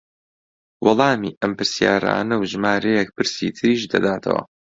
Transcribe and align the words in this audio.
وەڵامی 0.85 1.35
ئەم 1.41 1.51
پرسیارانە 1.57 2.35
و 2.37 2.47
ژمارەیەک 2.51 3.09
پرسی 3.15 3.55
تریش 3.57 3.81
دەداتەوە 3.93 4.41